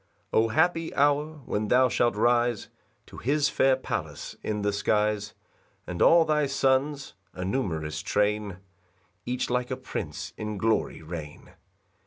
[0.31, 2.69] 5 O happy hour, when thou shalt rise
[3.05, 5.35] To his fair palace in the skies,
[5.85, 8.57] And all thy Sons (a numerous train)
[9.27, 11.51] Each like a prince in glory reign!